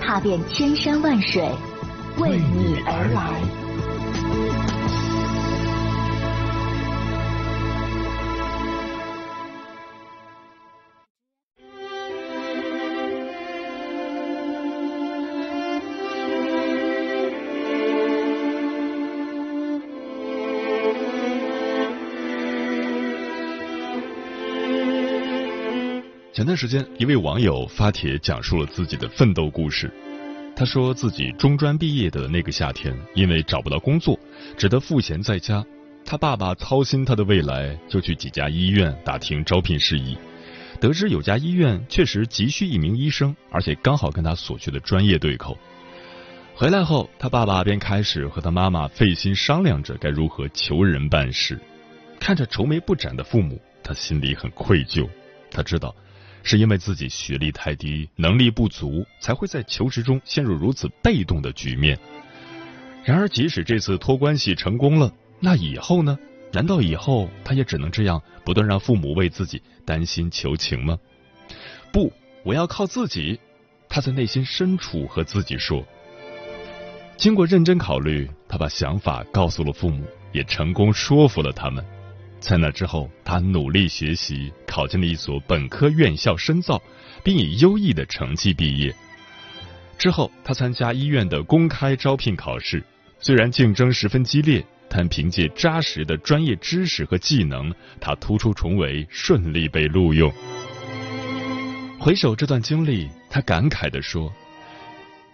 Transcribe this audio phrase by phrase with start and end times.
[0.00, 1.42] 踏遍千山万水，
[2.18, 3.69] 为你而来。
[26.40, 29.92] 前段时间，一位网友发帖讲述了自己的奋斗故事。
[30.56, 34.18] 他说自己中专毕业的那个夏天，因为找不到工作，
[34.56, 35.62] 只得赋闲在家。
[36.02, 40.16] 他爸爸操心他的未来，就去几家医院打听招聘事宜。
[40.80, 45.58] 得知有家医院确实急需一名医生，而且刚好跟他所学的专业对口。
[46.54, 51.60] 回来后，他爸爸便开始和他妈妈费心商量着该如何求人办事。
[52.18, 55.06] 看着愁眉不展的父母，他心里很愧疚。
[55.50, 55.94] 他知道。
[56.42, 61.98] 是因为自己学历太低，能力不足，才会在求职中陷入如此被动的局面。
[63.04, 66.18] 然而，即使这次托关系成功了，那以后呢？
[66.52, 70.98] 难道以后他也只能这样不断让父母为自己担心求情吗？
[71.92, 73.38] 不，我要靠自己。
[73.88, 75.84] 他在内心深处和自己说。
[77.16, 81.84] 经过认真考虑，他把想法告诉了父母，也成功说服了他们。
[82.40, 86.82] 在那之后，他努力学习，考进了一所本科院校深造，
[87.22, 88.92] 并以优异的成绩毕业。
[89.98, 92.82] 之后，他参加医院的公开招聘考试，
[93.20, 100.32] 虽然竞争十分激烈，但凭借扎实的专业知识和技能，他突出重围，顺利被录用。
[101.98, 104.32] 回首这段经历，他感慨地说：“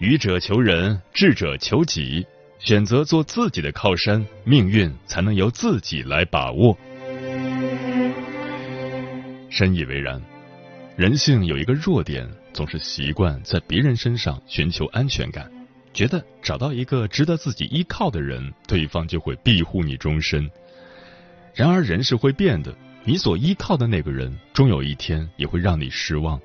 [0.00, 2.26] 愚者求人，智者求己，
[2.58, 6.76] 选择做自己的靠山，命运才能由自己来把握。”
[9.56, 10.20] 深以为然，
[10.98, 15.50] 人性有一个弱点，总是习惯在别人身上寻求安全感，
[15.94, 20.50] 觉得找到一个值得自己依靠的人，对方就会庇护你终身。
[21.54, 26.38] 然而人是会变的，你所依靠的那个人，终有一天也会让你失望。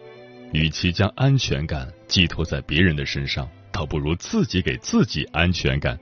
[0.53, 5.99] 与其将安全感寄托在别人的身上，倒不如自己给自己安全感。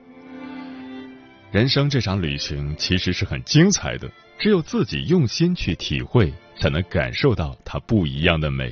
[1.50, 4.08] 人生这场旅行其实是很精彩的，
[4.40, 6.32] 只有自己用心去体会。
[6.60, 8.70] 才能感受到它不一样的美。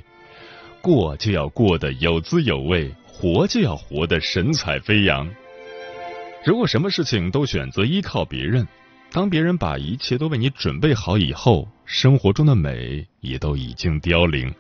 [0.83, 5.27] 过就要过得有滋有味，活就要活得神采飞扬。
[6.45, 8.69] 如果什么事情都选择依靠别人，
[9.11, 14.55] 当别人把一切都为你准备好以后，生活中的美也都已经凋零。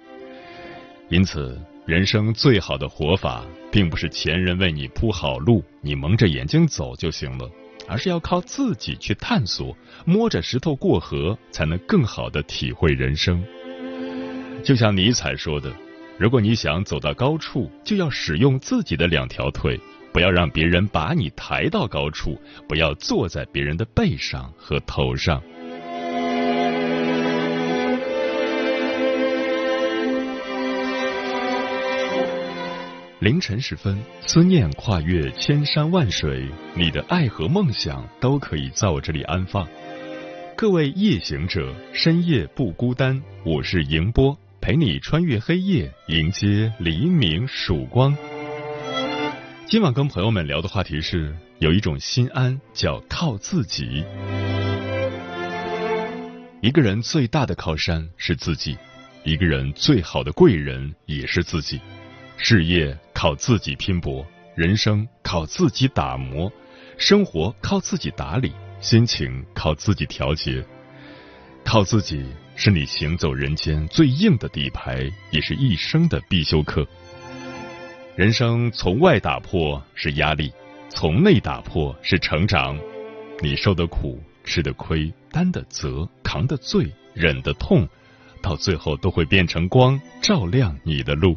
[1.11, 7.47] 因此，人生最好的活法，并不是前人为你铺好路，你蒙着眼睛走就行了。
[7.89, 13.43] 而是要靠自己去探索，摸着石头过河，才能更好的体会人生。
[14.63, 15.73] 就像尼采说的
[16.19, 19.81] ：“如果你想走到高处，就要使用自己的两条腿，
[20.13, 22.39] 不要让别人把你抬到高处，
[22.69, 25.43] 不要坐在别人的背上和头上。”
[33.21, 39.67] 凌晨时分，思念跨越千山万水，你的爱和梦想都可以在我这里安放。
[40.57, 48.17] 各位夜行者，深夜不孤单，我是迎波，陪你穿越黑夜，迎接黎明曙光。
[49.67, 54.05] 今晚跟朋友们聊的话题是，有一种心安叫靠自己。
[56.61, 58.79] 一个人最大的靠山是自己，
[59.25, 61.81] 一个人最好的贵人也是自己。
[62.41, 64.25] 事业靠自己拼搏，
[64.55, 66.51] 人生靠自己打磨，
[66.97, 70.65] 生活靠自己打理，心情靠自己调节。
[71.65, 72.25] 靠自己
[72.55, 76.87] 是你行走人间最硬的底牌，也是一生的必修课。
[78.15, 80.53] 人生从外打破是压力，
[80.89, 82.79] 从内打破是成长。
[83.43, 87.87] 你受的苦、吃的亏、担的责、扛的罪、忍的痛，
[88.41, 91.37] 到最后都会变成光，照亮你的路。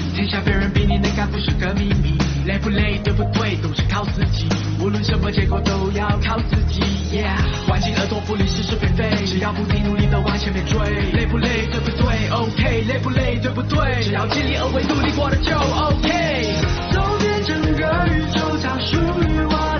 [0.21, 2.15] 天下别人比你能干不是个秘密
[2.45, 4.47] 累不累对不对都是靠自己
[4.79, 6.79] 无论什么结果都要靠自己
[7.15, 7.25] 耶
[7.67, 10.77] 环境儿童福利是是非非只要不停努力的往前面追
[11.13, 14.03] 累不累对不对？Ok 累不累对不对？
[14.03, 16.53] 只要尽力而为努力过了就 ok
[16.91, 19.70] 走遍整个宇宙找属于我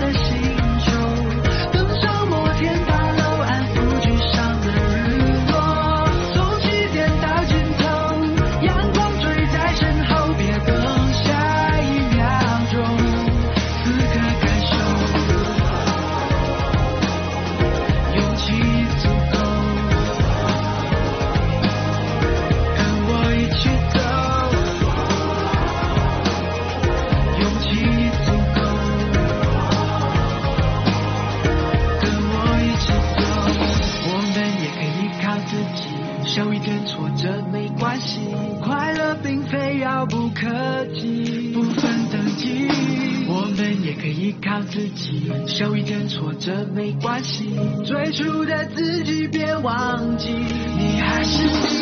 [44.52, 47.56] 靠自己，受一点挫折没关系，
[47.86, 51.81] 最初的自己别忘记，你还是你，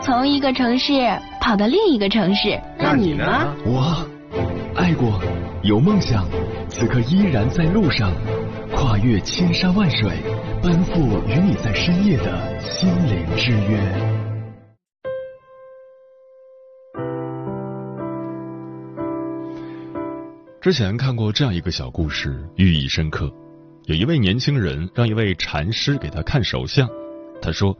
[0.03, 0.93] 从一个城市
[1.39, 3.55] 跑到另一个城市，那你呢？
[3.63, 4.03] 我
[4.75, 5.21] 爱过，
[5.61, 6.27] 有梦想，
[6.67, 8.11] 此刻依然在路上，
[8.73, 10.11] 跨越千山万水，
[10.63, 13.77] 奔赴与你在深夜的心灵之约。
[20.61, 23.31] 之前看过这样一个小故事，寓意深刻。
[23.85, 26.89] 有一位年轻人让一位禅师给他看手相，
[27.39, 27.75] 他说：“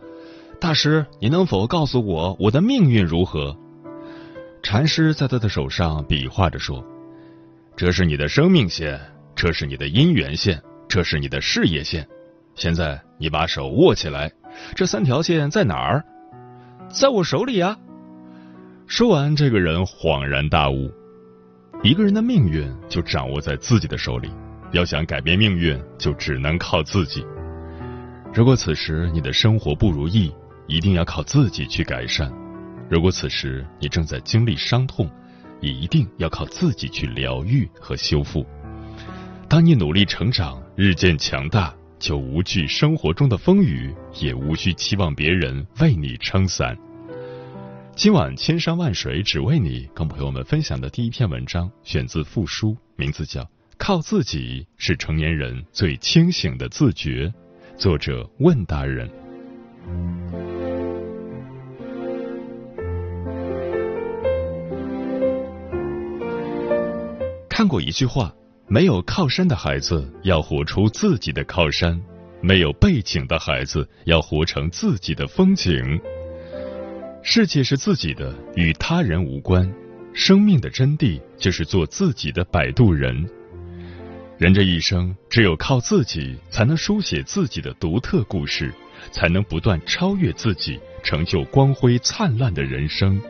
[0.61, 3.57] 大师，你能否告诉我我的命运如何？”
[4.61, 6.85] 禅师在他的手上比划着说
[7.75, 9.01] ：“这是你的生命线，
[9.35, 12.07] 这是你的姻缘线，这是你的事业线。
[12.53, 14.31] 现在你把手握起来，
[14.75, 16.05] 这三条线在哪儿？
[16.89, 17.75] 在我手里啊！”
[18.85, 20.91] 说完，这个人恍然大悟。
[21.81, 24.29] 一个人的命运就掌握在自己的手里，
[24.73, 27.25] 要想改变命运，就只能靠自己。
[28.31, 30.31] 如果此时你的生活不如意，
[30.71, 32.31] 一定要靠自己去改善；
[32.89, 35.11] 如果此时你正在经历伤痛，
[35.59, 38.45] 也一定要靠自己去疗愈和修复。
[39.49, 46.77] 当你努力成长，日渐强大，就无惧生活中的风雨，也无需期望别人为你撑伞。
[47.93, 53.41] 今晚千山万水只为你，跟朋友们分享的第一篇文章选自复书，名字叫
[53.77, 57.27] 《靠自己是成年人最清醒的自觉》，
[57.77, 59.11] 作者问大人。
[67.51, 68.33] 看过一句话：
[68.69, 72.01] 没有靠山的孩子要活出自己的靠山，
[72.41, 75.99] 没有背景的孩子要活成自己的风景。
[77.21, 79.69] 世界是自己的，与他人无关。
[80.13, 83.29] 生命的真谛就是做自己的摆渡人。
[84.37, 88.73] 人这一生，只有靠自己，才能书写自己的独特故事，
[89.11, 93.21] 才能不断超越自己，成就光辉灿烂的人生。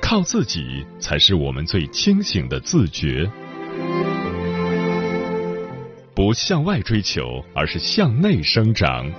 [0.00, 3.28] 靠自己，才是我们最清醒的自觉。
[6.14, 9.10] 不向外追求，而是向内生长。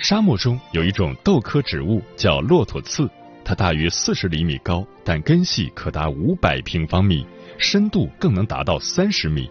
[0.00, 3.10] 沙漠中有一种豆科植物叫骆驼刺，
[3.44, 7.26] 它大约四十厘米高，但根系可达五百平方米。
[7.56, 9.48] 深度更能达到三十米。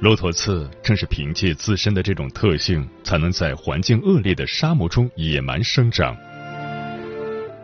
[0.00, 6.16] 骆驼刺正是凭借自身的这种特性，才能在环境恶劣的沙漠中野蛮生长。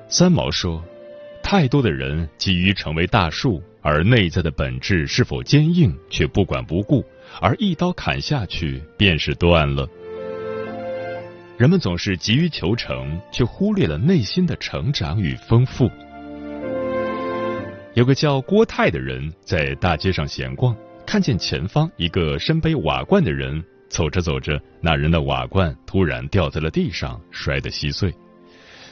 [0.08, 0.82] 三毛说
[1.42, 7.04] ：“太多的人急于成为大树，而内在的本质是否坚硬却不管不顾，
[7.40, 9.86] 而一刀砍下去便是断了。”
[11.58, 15.90] 人们总是急于求成，却忽略了内心的成长与丰富。
[17.94, 20.74] 有个叫郭泰的人在大街上闲逛，
[21.06, 28.12] 看见前方一个身背瓦罐的人，走着走着，那人的瓦罐突然掉在了地上，摔得稀碎。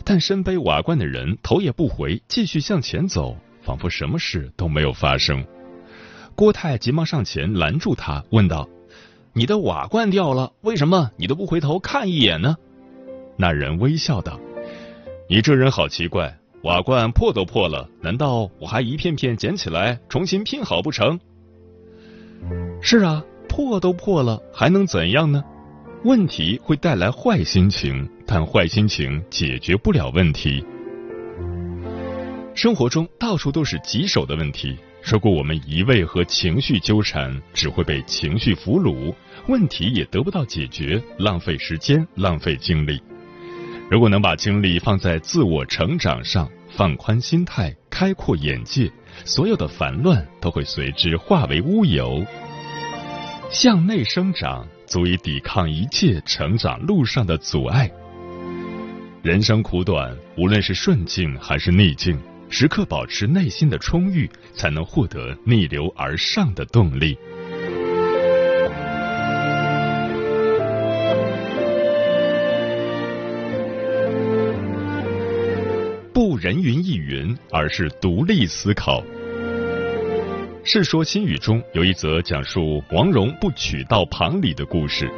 [0.05, 3.37] 但身背瓦罐的人头也不回，继续向前走，
[3.71, 5.47] 仿佛什么事都没有发生。
[6.35, 8.69] 郭泰急忙上前拦住他，问道
[9.33, 12.57] ：“你的瓦罐掉了，为什么你都不回头看一眼呢？”
[13.39, 14.41] 那人微笑道
[15.31, 21.21] ：“你这人好奇怪。”瓦罐破都破了，难道我还一片片捡起来重新拼好不成？
[22.83, 25.45] 是啊，破都破了，还能怎样呢？
[26.03, 30.67] 问题会带来坏心情，但坏心情解决不了问题。
[32.55, 39.15] 生活中到处都是棘手的问题，如果我们一味和情绪纠缠，只会被情绪俘虏，
[39.47, 43.01] 问题也得不到解决，浪费时间，浪费精力。
[43.89, 48.91] 如果能把精力放在自我成长上，放宽心态，开阔眼界，
[49.25, 52.25] 所有的烦乱都会随之化为乌有。
[53.51, 57.91] 向内生长，足以抵抗一切成长路上的阻碍。
[59.23, 62.19] 人生苦短，无论是顺境还是逆境，
[62.53, 67.17] 时刻保持内心的充裕，才能获得逆流而上的动力。
[76.13, 79.01] 不人云亦云，而是独立思考。
[80.65, 85.09] 《世说新语》中有一则讲述王戎不取道旁里的故事。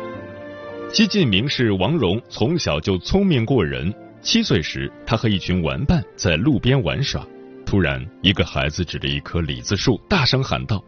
[0.93, 3.93] 西晋名士王戎从小就聪明过人。
[4.23, 7.27] 七岁时，他和一群玩伴在路边玩耍，
[7.67, 10.83] 突然，一个孩子指着一棵李子树，大声喊道：“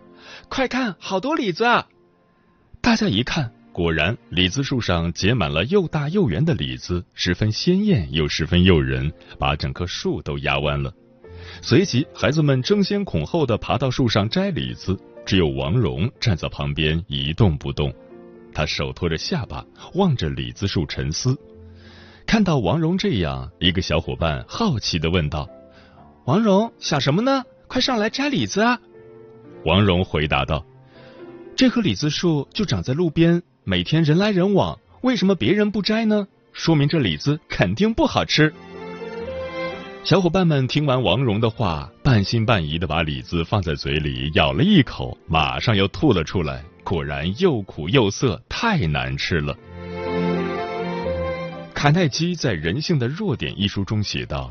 [0.48, 1.84] 快看，好多李子！”啊！”
[2.80, 3.52] 大家一看。
[3.72, 10.94] 果然，李子树上结满了又大又圆的李子，十分鲜艳又十分诱人，把整棵树都压弯了。
[11.60, 17.92] 随即，孩子们争先恐后的爬到树上摘李子，只有王蓉站在旁边一动不动。
[18.52, 21.36] 他手托着下巴，望着李子树沉思。
[22.26, 25.48] 看到王蓉这样，一个小伙伴好奇的问道
[26.26, 27.44] ：“王蓉，想什么呢？
[27.68, 28.80] 快上来摘李子啊！”
[29.64, 30.64] 王蓉回答道
[31.56, 36.28] ：“这棵李子树就长在路边。”每天人来人往，为什么别人不摘呢？
[36.52, 38.52] 说明这李子肯定不好吃。
[40.02, 46.62] 小伙伴们听完王蓉的话，半信半疑的把李子放在嘴里咬了一口，马上又吐了出来。
[46.82, 49.56] 果然又苦又涩，太难吃了。
[51.84, 54.50] 卡耐基在《人性的弱点》一书中写道：“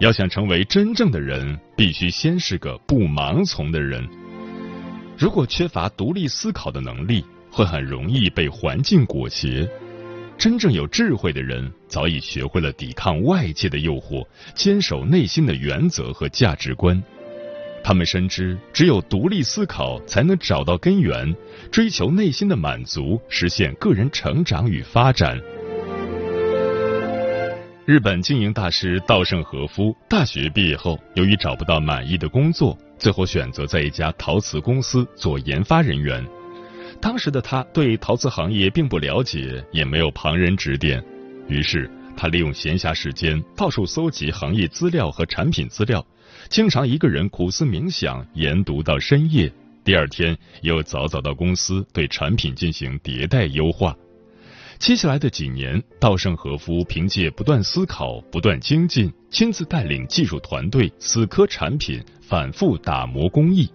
[0.00, 4.06] 要想成为真正的人，必须先是个不盲从的人。
[5.16, 9.66] 如果缺乏独立思考的能力。”会很容易被环境裹挟。
[10.36, 17.02] 真正有智慧的人，早已学会了抵抗外界的诱惑，坚守内心的原则和价值观。
[17.82, 21.34] 他们深知，只有独立思考，才能找到根源，
[21.70, 25.40] 追求内心的满足，实现个人成长与发展。
[27.86, 36.26] 日本经营大师稻盛和夫大学毕业后，由于找不到满意的工作，最后选择在一家陶瓷公司做研发人员。
[36.98, 41.04] 当时的他对陶瓷行业并不了解，也没有旁人指点，
[41.46, 46.02] 于是他利用闲暇时间到处搜集行业资料和产品资料，
[46.48, 49.52] 经常一个人苦思冥想，研读到深夜。
[49.84, 53.94] 第二天又早早到公司对产品进行迭代优化。
[54.84, 63.66] 接下来的几年，稻盛和夫凭借不断思考、不断精进，亲自带领技术团队死磕产品，反复打磨工艺。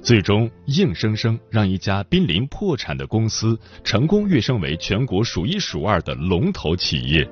[0.00, 7.28] 最终，硬生生让一家濒临破产的公司成功跃升为全国数一数二的龙头企业。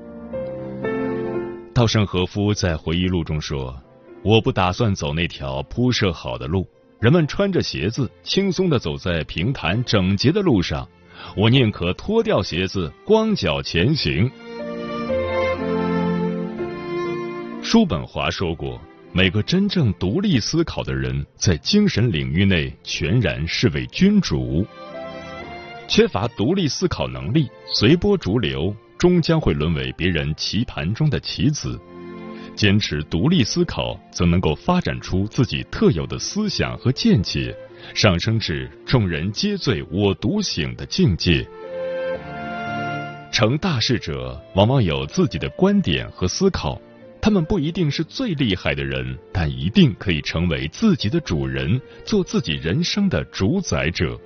[1.72, 3.80] 稻盛和夫在回忆录中说
[4.24, 6.66] ：“我不打算走那条铺设好的路，
[6.98, 10.88] 人们穿着鞋子轻松的走在平坦整洁的路上，
[11.34, 14.30] 我宁可脱掉鞋子，光脚前行。
[17.62, 18.80] 叔本华说过，
[19.12, 24.64] 每个真正独立思考的人，在精神领域内全然是为君主。
[25.88, 31.78] 缺乏独立思考能力，随波逐流，终将会沦为别人棋盘中的棋子。
[32.54, 37.54] 坚持独立思考，则能够发展出自己特有的思想和见解，
[37.94, 41.46] 上升至众人皆醉我独醒的境界。
[43.32, 46.80] 成大事者往往有自己的观点和思考。
[47.20, 54.16] 他们不一定是最厉害的人，但一定可以成为自己的主人，做自己人生的主宰者。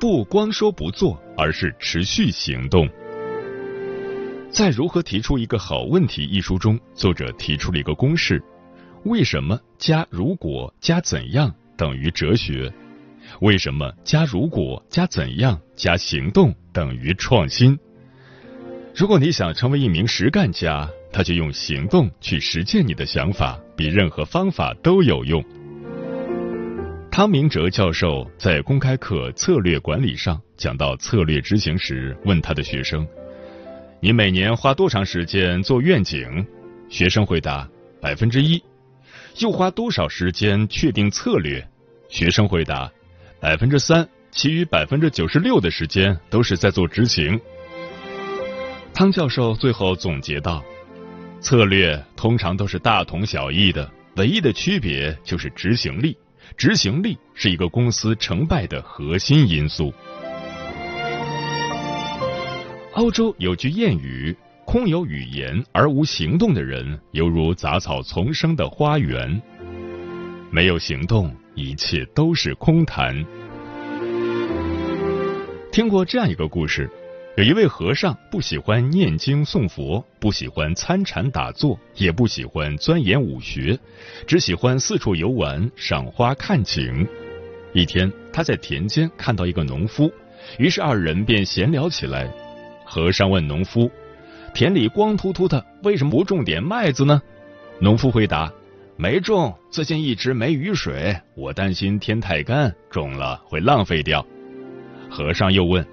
[0.00, 2.88] 不光说不做，而是持续行动。
[4.50, 8.42] 在《如何提出一个好问题》一书中，作者提出了一个公式：
[9.04, 11.54] 为什么加如果加怎样？
[11.76, 12.72] 等于哲学，
[13.40, 17.78] 为什么加如果加怎样加行动等于创新？
[18.96, 25.44] 如果你想成为一名实干家，他就用行动去实践你的想法，比任何方法都有用。
[27.12, 33.06] 汤明哲教授在公开课策略管理上讲到策略执行时，问他的学生
[34.00, 36.46] ：“你每年花多长时间做愿景？”
[36.88, 37.68] 学生回答
[38.00, 38.62] ：“百分之一。”
[39.38, 41.64] 又花多少时间确定策略？
[42.08, 42.90] 学生回答：
[43.40, 47.40] 百分之三，其余百分之九十六的时间都是在做执行。
[48.94, 50.64] 汤教授最后总结道：
[51.40, 56.16] 策略通常都是大同小异的，唯一的区别就是执行力。
[56.56, 59.92] 执行力是一个公司成败的核心因素。
[62.98, 64.36] 欧洲有句谚语。
[64.64, 69.40] 空有语言而无行动的人，犹如杂草丛生的花园。
[70.50, 73.24] 没有行动，一切都是空谈。
[75.70, 76.90] 听过这样一个故事：
[77.36, 83.78] 有一位和尚不喜欢念经诵佛，不喜欢参禅打坐，也不喜欢钻研武学，
[84.26, 87.06] 只喜欢四处游玩、赏花看景。
[87.72, 90.12] 一天，他在田间看到一个农夫，
[90.58, 92.28] 于是二人便闲聊起来。
[92.88, 93.90] 和尚问农夫。
[94.54, 97.20] 田里光秃秃的，为什么不种点麦子呢？
[97.78, 98.50] 农夫回答
[98.96, 104.24] ：“没种，最近一直没雨水，我担心天太干，种了会浪费掉。”
[105.10, 105.86] 和尚又问：“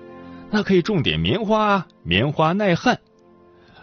[0.49, 1.87] 那可以种点棉花啊？
[2.01, 2.97] 棉花耐旱。”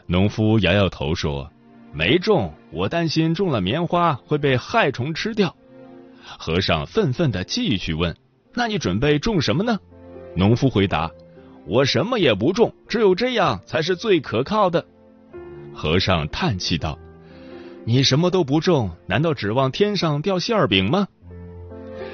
[0.06, 1.48] 农夫摇摇头说
[1.92, 5.54] ：“没种，我担心种了棉花会被害虫吃掉。”
[6.38, 8.16] 和尚愤愤的继续问
[8.54, 9.78] ：“那你准备种什么呢？”
[10.34, 11.10] 农夫回答。
[11.66, 14.84] 我什么也不种，只有这样才是最可靠的。
[15.72, 16.98] 和尚叹气道
[17.86, 21.06] ：“你什么都不种，难道指望天上掉馅饼吗？”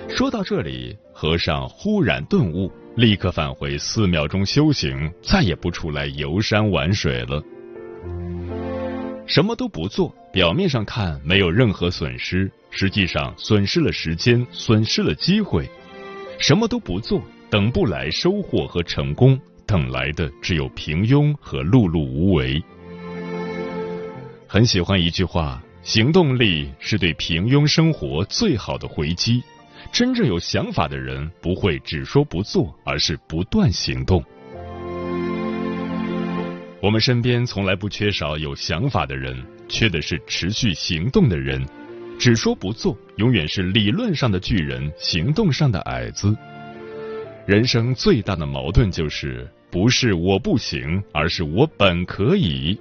[0.08, 7.42] 说到这里，和尚忽然顿悟，立刻返回寺庙中修行，再也不出来游山玩水了。
[9.26, 15.68] 什么都不做，表面上看没有任何损失，实际上损失了时间，损失了机会。
[16.38, 17.20] 什么都不做。
[17.50, 22.62] 等不来收获和成功，等来的只有平庸和碌碌无为。
[24.46, 29.42] 很喜欢一句话：行动力是对平庸生活最好的回击。
[29.90, 34.22] 真正有想法的人，不会只说不做，而是不断行动。
[36.82, 39.34] 我们身边从来不缺少有想法的人，
[39.68, 41.66] 缺的是持续行动的人。
[42.18, 46.36] 只说不做，永远是理论上的巨人，行动上的矮子。
[47.48, 52.78] 人生最大的矛盾就是，不是我不行，而是我本可以。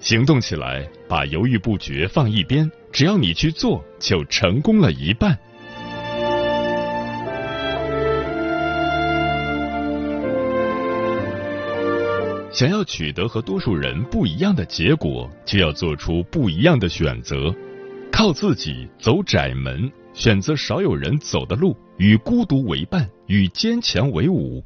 [0.00, 5.38] 行动起来，把犹豫不决放一边，只要你去做，就成功了一半。
[12.50, 17.54] 想要取得和多数人不一样的结果，就要做出不一样的选择，
[18.10, 19.92] 靠自己走窄门。
[20.18, 24.60] 选择少有人走的路，与孤独为伴，与坚强为伍。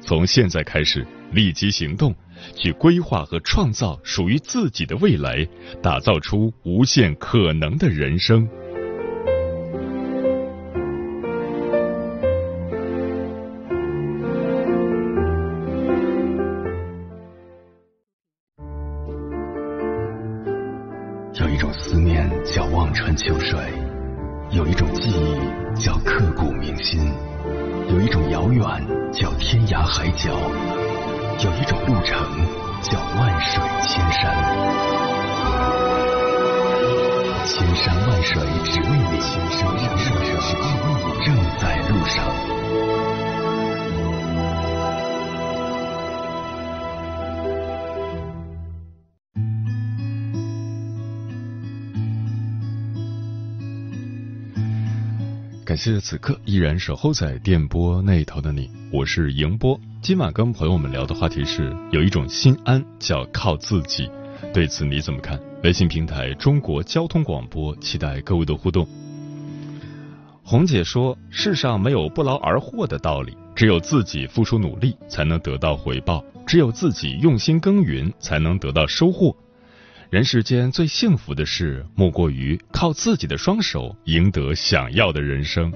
[0.00, 2.12] 从现在开始，立即行动，
[2.56, 5.46] 去规划和创造属于自己的未来，
[5.80, 8.48] 打造出无限可能的人生。
[55.64, 59.78] 感谢此刻依然守候在电波那头的你，我是迎波。
[60.00, 64.10] 今晚跟朋友们聊的话题是，有一种心安叫靠自己，
[64.52, 65.38] 对此你怎么看？
[65.62, 68.84] 微信平台中国交通广播，期待各位的互动。
[70.42, 79.34] 红姐说，世上没有不劳而获的道理，只有自己付出努力才能得到回报，只有自己用心耕耘才能得到收获。
[80.12, 85.72] 人世间最幸福的事，莫过于靠自己的双手赢得想要的人生。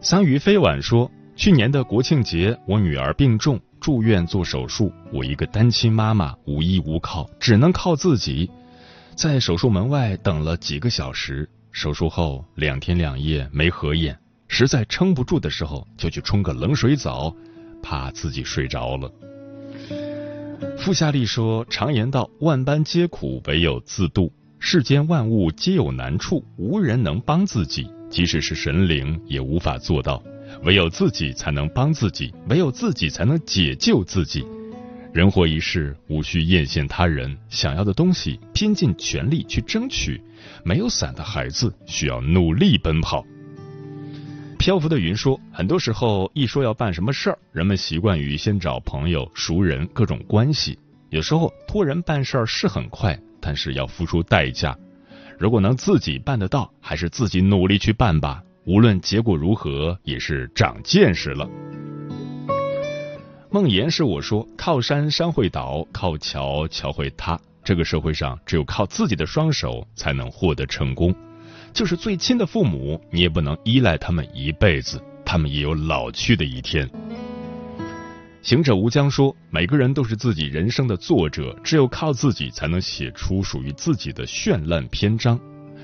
[0.00, 8.50] 桑榆飞晚说，去年的国庆节，我女儿病重住院做手术，我一个单亲妈妈无依无靠，只能靠自己，
[9.14, 11.46] 在手术门外等了几个小时。
[11.72, 17.36] 手术后两天两夜没合眼，实在撑不住的时候，就去冲个冷水澡，
[17.82, 19.12] 怕自己睡着了。
[20.82, 24.32] 傅夏利说：“常言道，万般皆苦，唯有自渡。
[24.58, 30.20] 世间万物皆有难处，无人能帮自己，即使是神灵也无法做到。
[30.64, 34.44] 唯有自己才能帮自己，唯有自己才能解救自己。
[35.12, 40.20] 人活一世，无需艳羡他人，想要的东西拼尽全力去争取。
[40.64, 43.24] 没有伞的孩子需要努力奔跑。”
[44.62, 50.78] 漂浮的云说：“很多时候，一说要办什么事儿，人们习惯于先找朋友、熟人、各种关系。
[51.10, 54.78] 有时候托人办事儿是很快，但是要付出代价。
[55.36, 58.40] 如果能自己办得到，还是自己努力去办吧。
[58.64, 61.50] 无论结果如何，也是长见识了。”
[63.50, 67.36] 梦言是我说：“靠山山会倒，靠桥桥会塌。
[67.64, 71.12] 这个社会上，只有靠自己的双手，才能获得成功。”
[71.72, 76.88] 就是最亲的父母，你也不能依赖他们一辈子，他们也有老去的一天。
[78.42, 85.38] 行者无疆说：“每个人都是自己人生的作者，只有靠自己，才能写出属于自己的绚烂篇章。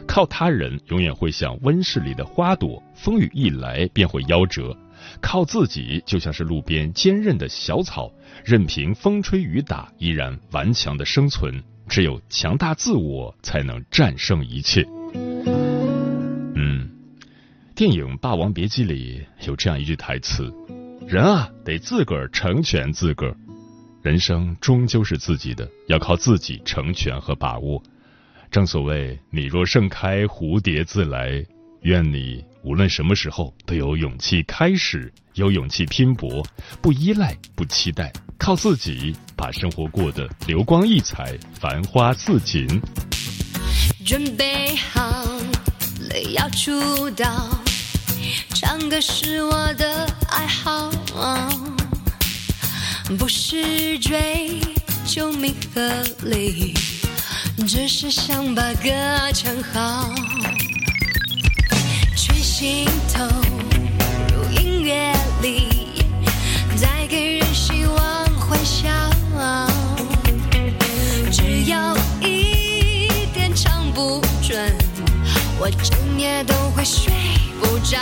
[0.08, 4.76] 靠他人，永远会像温室里的花朵，风雨一来便会夭折；
[5.20, 8.10] 靠自己，就像是路边坚韧的小草，
[8.44, 11.62] 任凭风吹雨打，依然顽强的生存。
[11.88, 14.84] 只有强大自我，才能战胜一切。”
[17.78, 20.52] 电影《霸王别姬》里有这样一句台词
[21.06, 23.36] ：“人啊，得自个儿成全自个儿。
[24.02, 27.80] 人生终究是自己的，要靠自己成全和把握。
[28.50, 31.46] 正所谓‘你若盛开，蝴蝶自来’。
[31.82, 36.44] 愿你无论什么时候都有勇气开始，有勇气拼搏，
[36.82, 42.66] 不依赖，不期待，靠自己把生活过得流光溢彩，繁花似锦。
[44.04, 45.44] 准备好了。
[46.34, 47.26] 要出道，
[48.54, 50.90] 唱歌是我的爱好，
[53.18, 54.60] 不是追
[55.06, 56.74] 求名和利，
[57.66, 58.90] 只是想把歌
[59.32, 60.12] 唱好。
[62.16, 63.24] 全心投
[64.34, 65.12] 入音乐
[65.42, 66.02] 里，
[66.80, 68.88] 带给人希望欢笑。
[71.30, 74.74] 只要一点唱不准。
[75.60, 77.12] 我整夜都会睡
[77.68, 77.98] 不着。